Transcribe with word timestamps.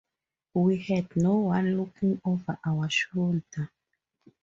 We 0.55 0.77
had 0.79 1.15
no 1.15 1.35
one 1.35 1.77
looking 1.77 2.19
over 2.25 2.57
our 2.65 2.89
shoulder. 2.89 3.71